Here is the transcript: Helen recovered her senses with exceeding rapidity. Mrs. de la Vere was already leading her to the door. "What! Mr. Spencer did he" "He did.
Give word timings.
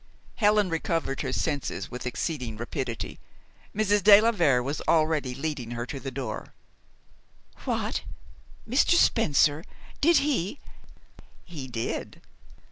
Helen 0.37 0.71
recovered 0.71 1.21
her 1.21 1.31
senses 1.31 1.91
with 1.91 2.07
exceeding 2.07 2.57
rapidity. 2.57 3.19
Mrs. 3.75 4.01
de 4.03 4.19
la 4.19 4.31
Vere 4.31 4.63
was 4.63 4.81
already 4.87 5.35
leading 5.35 5.69
her 5.77 5.85
to 5.85 5.99
the 5.99 6.09
door. 6.09 6.55
"What! 7.65 8.01
Mr. 8.67 8.95
Spencer 8.95 9.63
did 10.01 10.17
he" 10.17 10.59
"He 11.55 11.67
did. 11.67 12.19